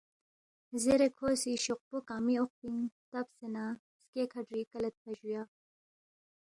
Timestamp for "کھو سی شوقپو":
1.17-1.97